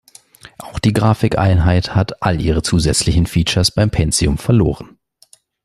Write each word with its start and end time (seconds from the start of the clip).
Auch 0.57 0.79
die 0.79 0.93
Grafikeinheit 0.93 1.93
hat 1.93 2.23
all 2.23 2.41
ihre 2.41 2.63
zusätzlichen 2.63 3.27
Features 3.27 3.69
beim 3.69 3.91
Pentium 3.91 4.39
verloren. 4.39 4.97